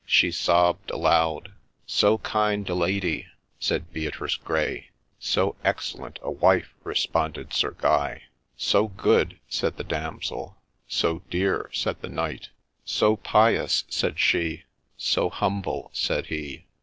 She 0.03 0.31
sobbed 0.31 0.89
aloud.' 0.89 1.53
So 1.85 2.17
kind 2.17 2.67
a 2.67 2.73
lady!' 2.73 3.27
said 3.59 3.93
Beatrice 3.93 4.33
Grey. 4.35 4.89
—'So 5.19 5.55
excellent 5.63 6.17
a 6.23 6.31
wife 6.31 6.73
I' 6.79 6.87
responded 6.89 7.53
Sir 7.53 7.75
Guy. 7.77 8.23
—'So 8.71 8.87
good!' 8.87 9.37
said 9.47 9.77
the 9.77 9.83
damsel. 9.83 10.57
—'So 10.87 11.21
dear!' 11.29 11.69
said 11.73 12.01
the 12.01 12.09
knight. 12.09 12.49
—'So 12.83 13.17
pious!' 13.17 13.83
said 13.89 14.17
she. 14.19 14.63
—'So 14.97 15.29
humble!' 15.29 15.91
said 15.93 16.25
he. 16.25 16.65